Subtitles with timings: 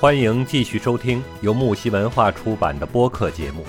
[0.00, 3.62] 欢迎继续收听由木西文化出版的播客节目。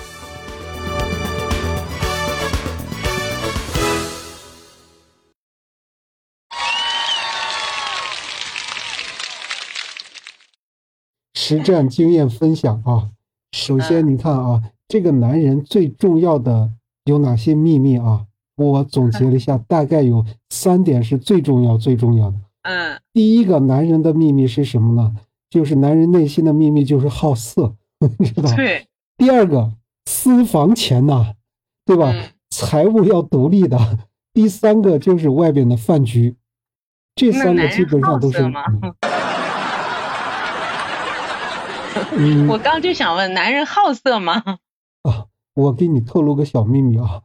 [11.34, 13.10] 实战经验分享啊，
[13.52, 16.72] 首先你看啊，这个男人最重要的
[17.04, 18.26] 有哪些秘密啊？
[18.56, 22.38] 我总结了一下，大概有三点是最重要、最重要的。
[22.62, 25.14] 嗯，第一个，男人的秘密是什么呢？
[25.52, 27.76] 就是男人内心的秘密就是好色，
[28.18, 28.56] 你知道吗？
[28.56, 28.88] 对，
[29.18, 29.74] 第二个，
[30.06, 31.34] 私房钱呐、
[31.86, 32.12] 对吧？
[32.12, 33.78] 嗯财务要独立的。
[34.34, 36.36] 第三个就是外边的饭局，
[37.16, 38.44] 这三个基本上都是。
[42.50, 44.44] 我刚就想问，男人好色吗？
[45.04, 47.22] 啊，我给你透露个小秘密啊，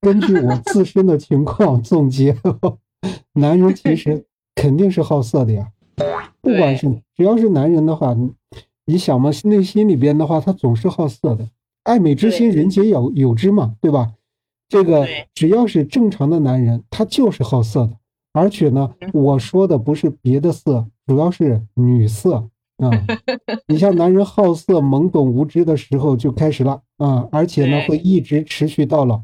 [0.00, 2.36] 根据我自身的情况总结，
[3.34, 5.66] 男人其实肯定是好色的呀。
[6.52, 8.32] 不管是只要是男人的话，你
[8.86, 11.48] 你想嘛，内心里边的话，他总是好色的。
[11.84, 14.12] 爱美之心，人皆有有之嘛，对吧？
[14.68, 17.92] 这个只要是正常的男人，他就是好色的。
[18.32, 22.90] 而且呢，嗯我说的不是别的色，主要是女色啊。
[23.66, 29.22] 你像男人好色、懵懂无知的时候就开始了啊，而且呢会一直持续到老。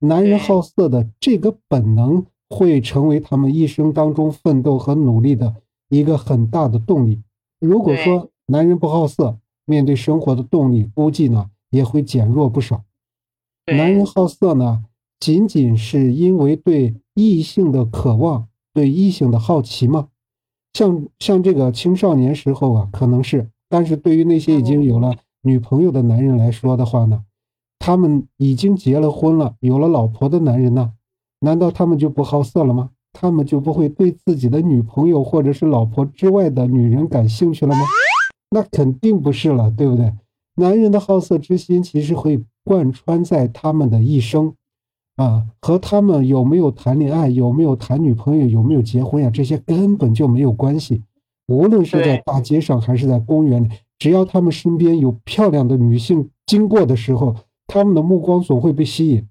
[0.00, 5.54] 男人好色的这个本能会成为他们一生当中奋斗和努力的
[5.88, 7.22] 一个很大的动力。
[7.60, 12.84] 如果说男人不好色，面对生活的动力估计呢也会减弱不少。
[13.66, 14.84] 男人好色呢，
[15.20, 20.08] 仅仅是因为对异性的渴望、对异性的好奇吗？
[20.72, 27.24] 像像这个青少年时候啊，可能是，但是对于那些已经有了女朋友的男人来说的话呢，
[27.78, 30.92] 他们已经结了婚了，有了老婆的男人呢，
[31.40, 32.90] 难道他们就不好色了吗？
[33.12, 37.80] 他们就不会对自己的女朋友或者是老婆之外的女人感兴趣了吗？
[38.50, 40.12] 那肯定不是了，对不对？
[40.56, 44.54] 男人的好色之心其实会贯穿在他们的一生，
[45.16, 51.02] 啊，和他们有没有谈恋爱、有没有谈女朋友、有没有结婚呀，这些根本就没有关系。
[51.46, 53.68] 无论是在大街上还是在公园里，
[53.98, 57.34] 只要他们身边有漂亮的女性经过的时候，
[57.66, 59.26] 他们的目光总会被吸引。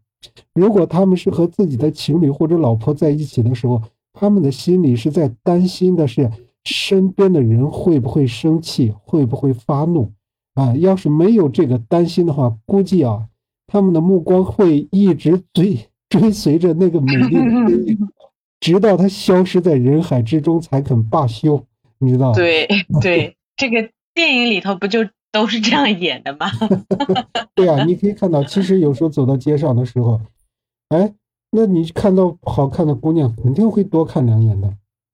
[0.53, 3.81] 如果他们是和自己的情侣或者老婆在一起的时候，
[4.13, 6.29] 他们的心里是在担心的是
[6.65, 10.11] 身边的人会不会生气，会不会发怒。
[10.55, 13.27] 啊，要是没有这个担心的话，估计啊，
[13.67, 15.77] 他们的目光会一直追
[16.09, 18.09] 追随着那个美丽的 身影，
[18.59, 21.63] 直到她消失在人海之中才肯罢休，
[21.99, 22.37] 你知道吧？
[22.37, 22.67] 对
[22.99, 26.47] 对，这个电影里头不就都是这样演的吗？
[27.53, 30.19] 对啊，你可以看到，其实有时候走到街上的时候，
[30.89, 31.13] 哎，
[31.51, 34.73] 那你看到好看的姑娘，肯定会多看两眼的，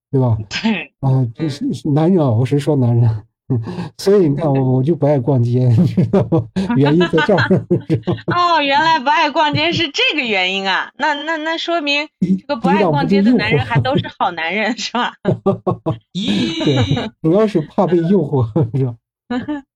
[0.09, 0.37] 对吧？
[0.49, 3.23] 对，啊，这是是男人啊，我是说男人。
[3.99, 6.47] 所以你看，我我就不爱逛街， 你知道吗？
[6.77, 7.65] 原因在这儿，
[8.33, 10.89] 哦，原来不爱逛街是这个原因啊！
[10.97, 15.13] 那那那说明这个不爱逛街的男人还都是好男人，是吧？
[16.13, 18.95] 对，主要是怕被诱惑，你知道。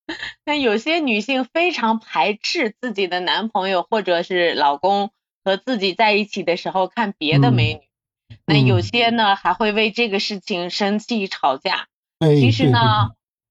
[0.45, 5.11] 那有些女性非常排斥自己的男朋友或者是老公
[5.43, 11.87] 和自己在一起的时候看别的美女，那有嗯些呢还会为这个事情生气吵架。
[12.19, 12.79] 哎，其实呢，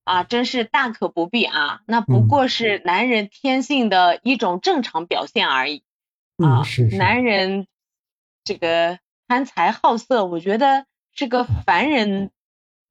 [0.04, 5.82] 啊，真是大可不必啊，那不嗯过是男人天性的一种正常表现而已。
[6.38, 7.66] 啊嗯，是是，男人
[8.44, 12.30] 这个贪财好色，我觉得是个凡人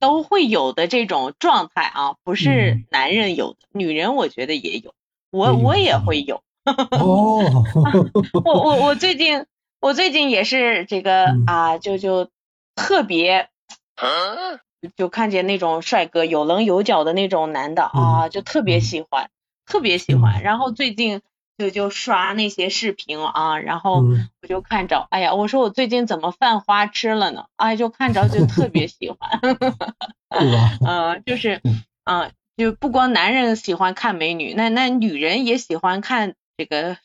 [0.06, 4.94] 都会有的这种状态啊，不是嗯男人有的，女人我觉得也有，
[5.32, 6.44] 我也有我也啊会有。
[6.66, 7.64] 哦，
[8.46, 9.46] 我我我最近
[9.82, 12.30] 我最近也是这个嗯啊，就就
[12.76, 13.50] 特别。
[14.96, 19.32] 就看见那种帅哥有棱有角的那种男的啊，就特别嗯喜欢，
[19.66, 20.40] 特别喜欢。
[20.40, 21.22] 嗯然后最近
[21.58, 27.46] 就就刷那些视频啊，然后嗯我就看着，哎呀，我说我最近怎么犯花痴了呢？
[27.56, 29.40] 哎，就看着就特别喜欢？
[30.86, 36.98] 嗯，就是嗯，嗯，就不光男人喜欢看美女，那那女人也喜欢看这个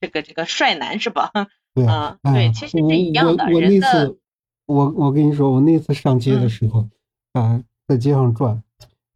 [0.00, 1.30] 这个这个帅男是吧？
[1.74, 4.18] 对啊，嗯，对，哎其实是一样的，我那次，
[4.66, 6.88] 我我跟你说，我那次上街的嗯时候，
[7.32, 8.62] 啊，在街上转，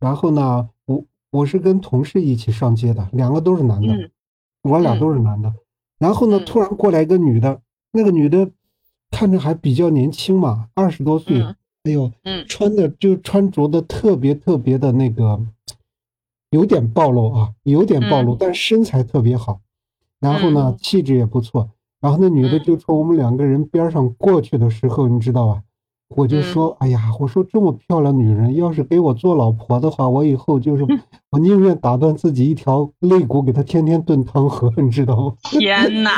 [0.01, 4.11] 然后呢，我我是跟同事一起上街的，两个都是男的，嗯
[4.69, 5.53] 我俩嗯都是男的。
[5.99, 6.45] 然后呢，嗯。
[6.45, 7.61] 突然过来一个女的，
[7.93, 8.51] 那个女的
[9.11, 11.57] 看着还比较年轻嘛，二十多岁，嗯。
[11.85, 12.45] 哎呦，嗯。
[12.47, 15.41] 穿的就穿着的特别特别的那个，
[16.51, 18.37] 有点暴露啊，有点暴露，嗯。
[18.39, 19.61] 但身材特别好，
[20.21, 20.77] 然后呢，嗯。
[20.81, 21.71] 气质也不错。
[22.01, 22.63] 然后那女的嗯。
[22.63, 25.63] 就从我们两个人边上过去的时候，你知道吧？
[26.17, 30.85] 我就说，哎呀，我说这么漂亮女人，要是给我做老婆的话，我以后就是
[31.31, 35.35] 我宁愿打断自己一条肋骨，给她天天炖汤喝，你知道吗？
[35.51, 36.13] 天哪！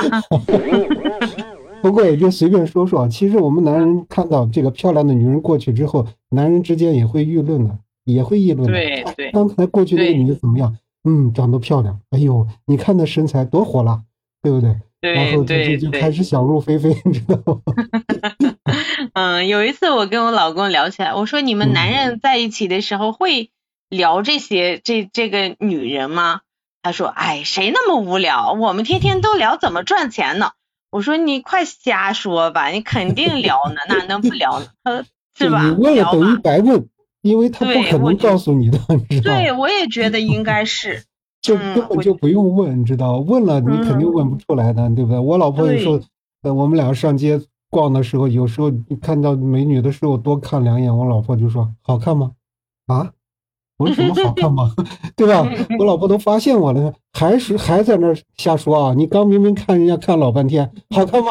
[1.83, 8.73] 不过也就随便说说，其实我们男人看到这个漂亮的女人过去之后，男人之间也会议论的，也会议论的。
[8.73, 9.31] 对对。
[9.33, 10.77] 刚才过去那个女的怎么样？
[11.05, 11.99] 嗯，长得漂亮。
[12.11, 14.03] 哎呦，你看那身材多火辣，
[14.43, 14.77] 对不对？
[15.01, 15.15] 对。
[15.15, 17.63] 然后就就就开始想入非非，你知道吗？
[19.13, 23.51] 嗯，有一次我跟我老公聊起来，我说你们男人在一起的时候会
[23.89, 26.41] 聊这些这这个女人吗？
[26.83, 28.53] 他说，哎，谁那么无聊？
[28.53, 30.53] 我们天天都聊怎么赚钱呢。
[30.91, 35.05] 我说你快瞎说吧，你肯定聊呢，哪能不聊呢？
[35.37, 35.63] 是吧？
[35.63, 36.89] 你问了等于白问，
[37.23, 38.79] 因为他不可能告诉你的，
[39.09, 41.05] 你知道对，我也觉得应该是，
[41.43, 45.19] 就根本就不用问，你知道问了你肯定问不出来的，对不对？
[45.19, 46.01] 我老婆有时候，
[46.43, 48.71] 呃，我们俩上街逛的时候，有时候
[49.01, 52.33] 看到美女的时候多看两眼，我老婆就说好看吗？
[52.87, 53.13] 啊？
[53.79, 54.75] 我说什么好看吗？
[55.17, 55.49] 对吧？
[55.79, 58.95] 我老婆都发现我了，还是还在那瞎说啊！
[58.95, 61.31] 你刚明明看人家看老半天，好看吗？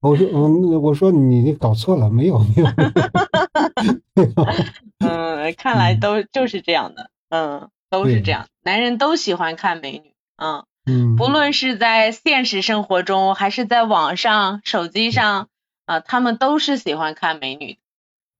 [0.00, 2.66] 我说嗯，我说你搞错了，没有没有。
[5.06, 15.48] 嗯，看来都就是这样的，嗯，都是这样，男人都喜欢看美女，嗯嗯，不论是在现实生活中还是在网上、手机上
[15.88, 17.78] 啊，他们都是喜欢看美女。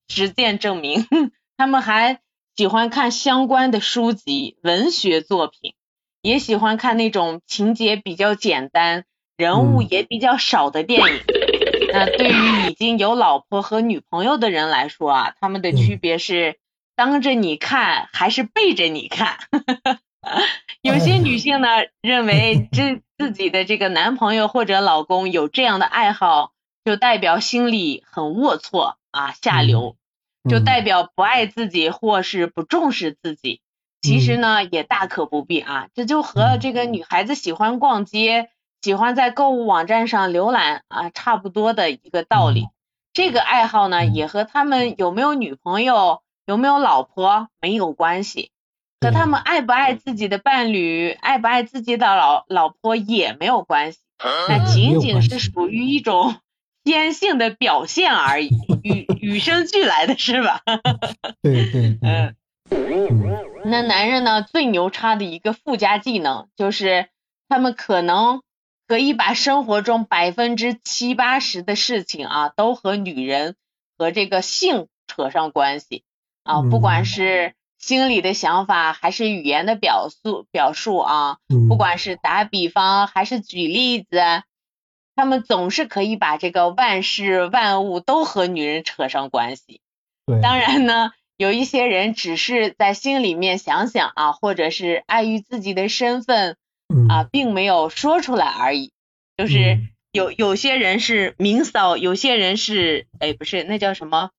[0.08, 1.06] 实践证明，
[1.56, 2.20] 他们还。
[2.56, 5.74] 喜欢看相关的书籍、文学作品，
[6.22, 9.04] 也喜欢看那种情节比较简单、
[9.36, 11.20] 人物也比较少的电影。
[11.92, 16.58] 那对于已经有老婆和女朋友的人来说啊，他们的区别是
[16.96, 19.38] 当着你看还是背着你看。
[20.82, 21.68] 有些女性呢
[22.02, 26.50] 认为，这自己的这个男朋友或者老公有这样的爱好，
[26.88, 29.96] 就代表心里很龌龊啊，下流。
[30.48, 33.60] 就代表不爱自己或是不重视自己，
[34.00, 38.48] 其实呢也大可不必啊，这就和这个女孩子喜欢逛街、
[38.80, 42.68] 喜欢在购物网站上浏览啊差不多的一个道理。
[43.12, 48.50] 这个爱好呢也和他们有没有女朋友、有没有老婆没有关系，
[49.02, 49.38] 和他们。
[49.42, 53.98] 爱不爱自己的伴侣、爱不爱自己的老老婆也没有关系，
[54.48, 56.36] 那仅仅是属于一种。
[56.88, 58.48] 天性的表现而已，
[58.82, 60.62] 与与生俱来的是吧？
[61.42, 62.34] 对对，嗯。
[63.64, 64.42] 那男人呢？
[64.42, 67.08] 最牛叉的一个附加技能就是，
[67.48, 68.42] 他们可能
[68.86, 73.56] 可以把生活中百分之七八十的事情啊，都和女人
[73.96, 76.04] 和这个性扯上关系
[76.44, 81.38] 啊，不管是心里的想法，还是语言的表述表述啊，
[81.68, 84.08] 不管是打比方还是举例子。
[85.18, 89.80] 他们总是可以把这个万事万物都和女人扯上关系。
[90.24, 96.56] 对，当然呢，有一些人只是在心里面想想啊，或者是碍于自己的身份
[97.08, 98.92] 啊，并没有说出来而已。
[99.36, 99.80] 就是
[100.12, 104.30] 有有些人是明骚，有些人是哎，不是那叫什么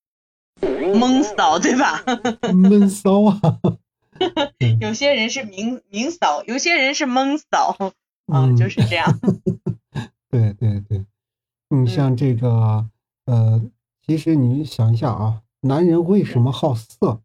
[0.62, 2.06] 闷骚，对吧？
[2.56, 3.42] 闷骚啊。
[4.80, 7.76] 有些人是明明骚，有些人是 闷骚
[8.28, 9.20] 啊，就是这样。
[10.30, 11.06] 对对对，
[11.70, 12.86] 你像这个，
[13.26, 13.62] 呃，
[14.06, 17.22] 其实你想一下啊，男人为什么好色？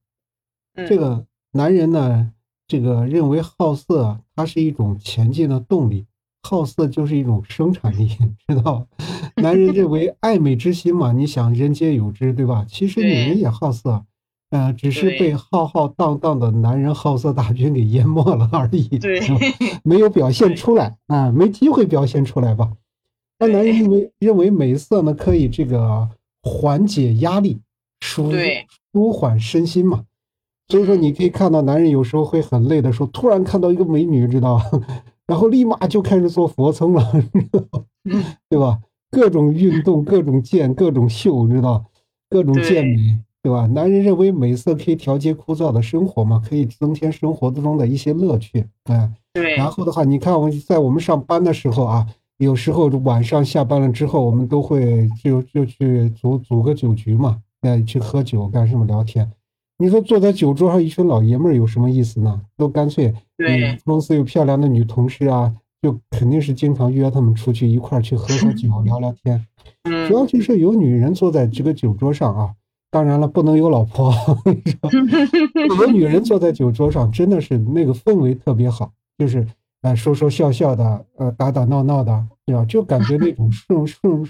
[0.89, 2.33] 这个男人呢，
[2.67, 6.07] 这个认为好色，它是一种前进的动力，
[6.43, 8.09] 好色就是一种生产力，
[8.49, 8.87] 知道？
[9.37, 12.65] 男人认为 爱美之心嘛，你想人皆有之，对吧？
[12.69, 14.05] 其实女人也好色，
[14.51, 19.21] 嗯，只是被浩浩荡荡的男人好色大军给淹没了而已，对，
[19.85, 22.73] 没有表现出来啊，没机会表现出来吧。
[23.39, 26.09] 那男人认为认为美色呢可以这个
[26.43, 27.61] 缓解压力，
[28.01, 28.31] 舒
[28.93, 30.05] 舒缓身心嘛。
[30.69, 34.61] 所以说你可以看到男人有时候会很累的时候，突然看到一个美女，知道？
[35.27, 37.03] 然后立马就开始做俯卧撑了，
[38.49, 38.79] 对吧？
[39.11, 41.85] 各种运动，各种健，各种秀，知道？
[42.31, 43.67] 各种健美，对吧？
[43.67, 49.11] 男人认为美色可以调节枯燥的生活嘛，可以增添生活中的一些乐趣，哎。
[49.33, 49.57] 对。
[49.57, 52.07] 然后的话，你看我在我们上班的时候啊。
[52.39, 59.31] 有时候晚上下班了之后，我们都会就就去组组个酒局嘛，那，去喝酒干什么聊天？
[59.79, 62.41] 你说坐在酒桌上一群老爷们儿有什么意思呢？
[62.57, 69.45] 都干脆，对，公司有漂亮的女同事啊，就肯定是经常约他们出去一块儿去喝喝酒 聊聊天。
[70.09, 72.51] 主要就是有女人坐在这个酒桌上啊，
[72.91, 74.13] 当然了，不能有老婆。
[75.79, 79.47] 有女人坐在酒桌上，真的是那个氛围特别好，就是。
[79.85, 82.65] 啊，说说笑笑的，呃，打打闹闹的，对吧？
[82.65, 84.27] 就感觉那种 氛氛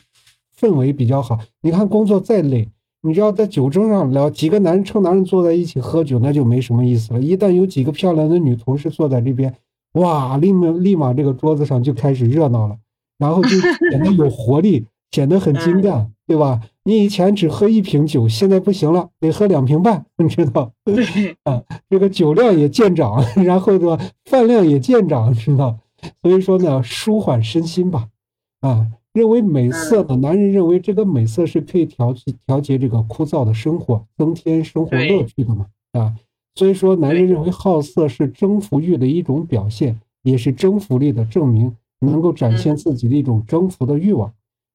[0.59, 1.39] 氛围比较好。
[1.63, 2.69] 你看，工作再累，
[3.03, 7.21] 你只要在酒桌上聊，几个男人臭男人坐在一起喝酒，那就没什么意思了。
[7.21, 9.55] 一旦有几个漂亮的女同事坐在这边，
[9.93, 12.77] 哇，立马立马这个桌子上就开始热闹了，
[13.19, 13.51] 然后就
[13.91, 14.85] 显得有活力，
[15.15, 16.61] 显得很精干，对吧？
[16.83, 20.73] 你以前只喝一瓶酒，现在不行了，得喝两瓶半，你知道？
[21.45, 25.79] 啊，这个酒量也见长， 然后呢，饭量也见长，知道？
[26.21, 28.09] 所以说呢，舒缓身心吧，
[28.61, 28.89] 啊。
[29.13, 32.13] 认为美色的男人认为这个美色是可以调
[32.49, 36.13] 调节这个枯燥的生活，增添生活乐趣的嘛啊，
[36.57, 44.33] 所以说男人认为好色是征服欲的一种表现，也是征服力的证明，能够展现自己的一种征服的欲望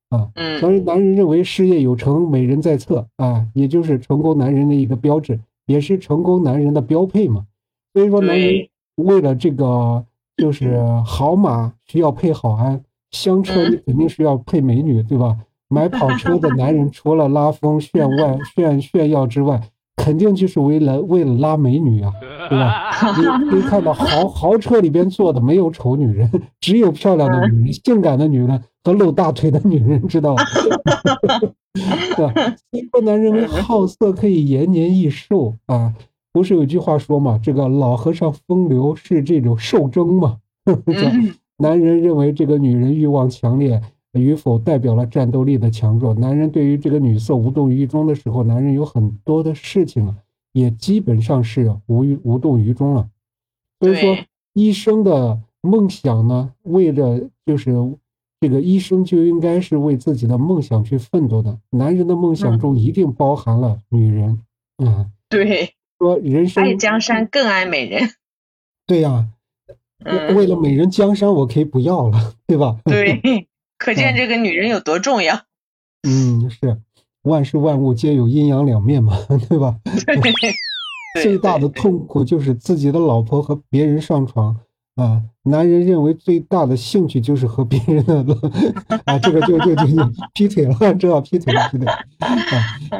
[0.09, 0.29] 啊。
[0.59, 7.45] 所以男人认为事业有成，美人在侧啊，也就是成功男人的一个标志，也是成功男人的标配嘛。
[7.93, 10.05] 所以说男人为了这个
[10.37, 12.81] 就是好马需要配好鞍。
[13.11, 15.35] 香车你肯定是要配美女，对吧？
[15.67, 19.59] 买跑车的男人除了拉风炫外 炫炫耀之外，
[19.95, 22.91] 肯定就是为了为了拉美女啊，对吧？
[23.41, 26.29] 你可以看到豪豪车里边坐的没有丑女人，
[26.59, 30.43] 只有漂亮的女人、性感的女人和露大腿的女人，知道吧？
[32.15, 32.33] 对吧？
[32.71, 35.93] 一个男人为好色可以延年益寿啊，
[36.33, 37.39] 不是有句话说嘛？
[37.41, 40.37] 这个老和尚风流是这种寿征嘛？
[41.57, 43.81] 男人认为这个女人欲望强烈
[44.13, 46.13] 与否代表了战斗力的强弱。
[46.13, 50.15] 男人对于这个女色无动于衷的时候，男人有很多的事情啊，
[50.51, 53.09] 也基本上是无无动于衷了。
[53.79, 54.17] 所以说，
[54.53, 57.73] 医生的梦想呢，为了就是
[58.39, 61.59] 这个医生就应该是为自己的梦想去奋斗的。
[61.71, 64.41] 男人的梦想中一定包含了女人
[64.77, 65.11] 嗯。
[65.29, 68.09] 对，说人生爱江山更爱美人。
[68.87, 69.29] 对呀。
[70.33, 72.79] 为了美人江山，我可以不要了，对吧？
[72.85, 75.41] 对， 可见这个女人有多重要。
[76.03, 76.81] 嗯，是，
[77.29, 79.13] 万事万物皆有阴阳两面嘛，
[79.47, 79.77] 对吧？
[81.23, 84.55] 最大的痛苦就是自己的老婆和别人上床
[84.95, 85.21] 啊。
[85.43, 88.37] 男人认为最大的兴趣就是和别人的
[89.05, 89.85] 啊，这个就就就
[90.33, 91.97] 劈腿了，知道劈腿了，劈腿啊。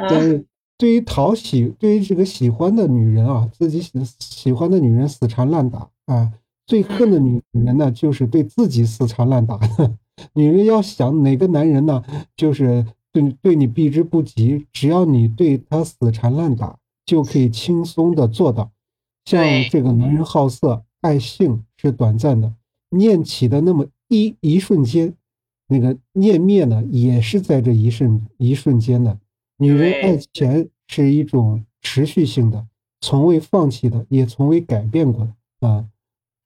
[0.08, 0.44] 但是
[0.76, 6.32] 对于讨喜，对于这个喜欢的女人啊，自己喜喜欢的女人死缠烂打啊。
[6.66, 9.92] 最恨的女人呢，就是对自己死缠烂打的。
[10.34, 12.02] 女人要想哪个男人呢，
[12.36, 18.70] 就是对对你避之不及，只要你对他死缠烂打，就可以轻松的做到。
[19.24, 22.52] 像这个男人好色爱性是短暂的，
[22.90, 25.14] 念起的那么一一瞬间，
[25.68, 29.18] 那个念灭呢，也是在这一瞬一瞬间的。
[29.58, 32.66] 女人爱钱是一种持续性的，
[33.00, 35.28] 从未放弃的，也从未改变过
[35.60, 35.84] 的啊。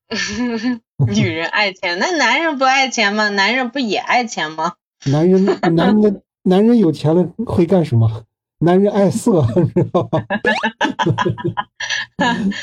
[1.07, 3.29] 女人爱钱，那男人不爱钱吗？
[3.29, 4.75] 男人不也爱钱吗？
[5.07, 5.45] 男人，
[5.75, 8.25] 男人，男人有钱了会干什么？
[8.59, 10.25] 男人爱色， 知道吧？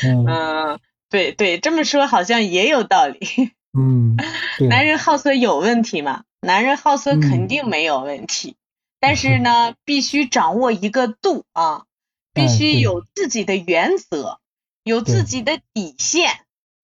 [0.03, 3.19] 嗯，对对，这么说好像也有道理。
[3.77, 4.15] 嗯，
[4.69, 6.23] 男人好色有问题吗？
[6.41, 8.55] 男人好色肯定没有问题，
[8.99, 11.83] 但是呢，必须掌握一个度啊，
[12.33, 14.39] 必须有自己的原则，
[14.83, 16.29] 有自己的底线。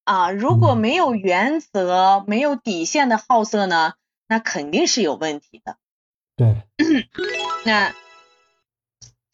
[0.03, 3.93] 啊，如果没有原则、没有底线的好色呢，
[4.27, 5.77] 那肯定是有问题的。
[6.37, 6.55] 对，
[7.65, 7.93] 那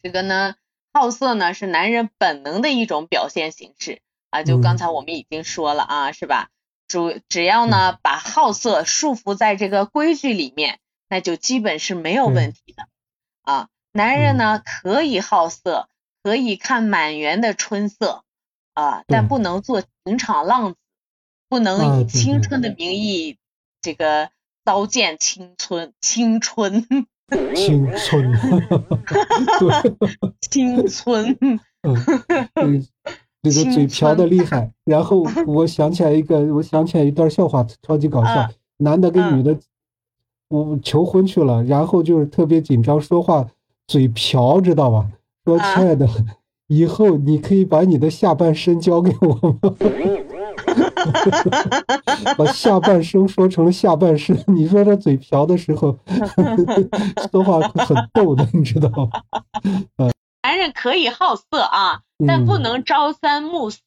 [0.02, 0.56] 这个呢，
[0.92, 4.42] 好色呢是男人本能的一种表现形式啊。
[4.42, 6.48] 就刚才我们已经说了啊，是吧？
[6.88, 12.88] 主只要呢把好色束缚在这个规矩里面，那就基本是没有问题的
[13.42, 13.68] 啊。
[13.92, 15.88] 男人呢可以好色，
[16.24, 18.24] 可以看满园的春色。
[18.72, 20.78] 啊，但不能做情场浪子，
[21.48, 23.38] 不能以青春的名义
[23.80, 24.30] 这个
[24.64, 26.86] 糟践青春，青春，
[27.54, 28.32] 青春，
[30.40, 31.36] 青春，
[31.82, 32.86] 嗯，
[33.42, 34.72] 这个 嘴瓢的厉害。
[34.84, 38.48] 然后 我想起来一个，我想起来一段笑话，超级搞笑。
[38.78, 39.58] 男的跟女的，
[40.48, 43.46] 我求婚去了，然后就是特别紧张，说话
[43.86, 45.06] 嘴瓢，知道吧？
[45.44, 46.08] 说亲爱的。
[46.68, 49.76] 以后你可以把你的下半身交给我吗？
[52.36, 55.98] 把下半生说成了下半身， 你说他嘴瓢的时候
[57.30, 60.10] 说话很逗的，你知道吗？
[60.42, 63.80] 男人可以好色啊，但不能朝三暮四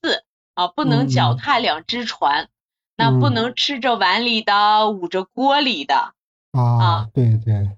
[0.55, 2.49] 啊，不能脚踏两只船，
[2.97, 6.13] 那不能吃着碗里的捂着锅里的
[6.51, 7.07] 啊。
[7.13, 7.69] 对对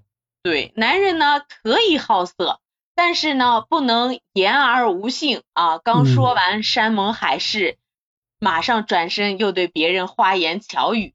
[0.42, 2.60] 对，男人呢可以好色。
[2.96, 5.78] 但是呢，不能言而无信啊！
[5.78, 7.78] 刚说完山盟海誓，
[8.40, 11.14] 马上转身又对别人花言巧语。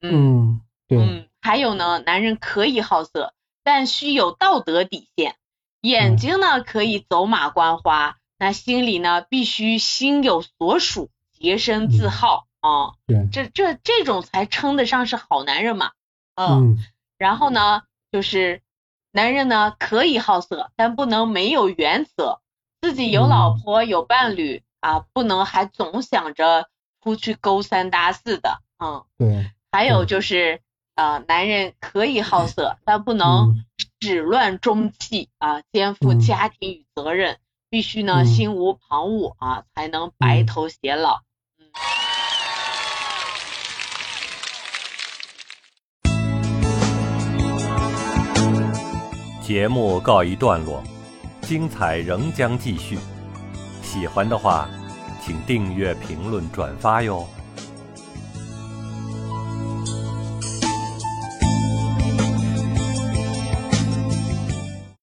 [0.00, 0.98] 嗯，对。
[0.98, 5.36] 嗯，还有呢，男人可以好色，但需有道德底线，
[5.82, 12.94] 眼睛呢可以走马观花，那心里呢必须心有所属，洁身自好啊。
[13.06, 15.92] 对，这这这种才称得上是好男人嘛。
[16.34, 16.78] 嗯。
[17.18, 18.62] 然后呢，就是
[19.12, 22.40] 男人呢可以好色，但不能没有原则。
[22.80, 26.68] 自己有老婆有伴侣啊，不能还总想着
[27.02, 28.60] 出去勾三搭四的。
[28.78, 29.02] 嗯。
[29.16, 29.50] 对。
[29.72, 30.60] 还有就是。
[30.94, 33.64] 呃，男人可以好色，但不能
[34.02, 37.38] 始乱终弃啊，肩负家庭与责任，
[37.70, 41.22] 必须呢心无旁骛啊，才能白头偕老。
[41.58, 41.70] 嗯
[49.40, 50.84] 节目告一段落，
[51.40, 52.98] 精彩仍将继续。
[53.92, 54.66] 喜欢的话，
[55.20, 57.28] 请订阅、评论、转发哟。